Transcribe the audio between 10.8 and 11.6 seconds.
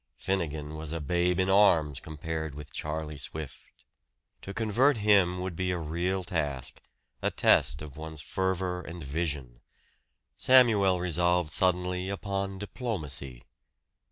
resolved